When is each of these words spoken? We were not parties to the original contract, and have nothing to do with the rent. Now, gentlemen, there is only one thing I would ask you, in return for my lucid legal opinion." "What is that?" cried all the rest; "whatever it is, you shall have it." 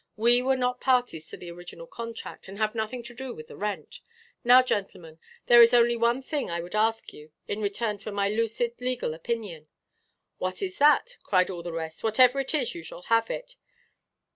We 0.17 0.41
were 0.41 0.55
not 0.57 0.81
parties 0.81 1.29
to 1.29 1.37
the 1.37 1.51
original 1.51 1.85
contract, 1.85 2.47
and 2.47 2.57
have 2.57 2.73
nothing 2.73 3.03
to 3.03 3.13
do 3.13 3.35
with 3.35 3.45
the 3.45 3.55
rent. 3.55 3.99
Now, 4.43 4.63
gentlemen, 4.63 5.19
there 5.45 5.61
is 5.61 5.75
only 5.75 5.95
one 5.95 6.23
thing 6.23 6.49
I 6.49 6.59
would 6.59 6.73
ask 6.73 7.13
you, 7.13 7.29
in 7.47 7.61
return 7.61 7.99
for 7.99 8.11
my 8.11 8.27
lucid 8.27 8.73
legal 8.81 9.13
opinion." 9.13 9.67
"What 10.39 10.63
is 10.63 10.79
that?" 10.79 11.17
cried 11.21 11.51
all 11.51 11.61
the 11.61 11.71
rest; 11.71 12.03
"whatever 12.03 12.39
it 12.39 12.55
is, 12.55 12.73
you 12.73 12.81
shall 12.81 13.03
have 13.09 13.29
it." 13.29 13.57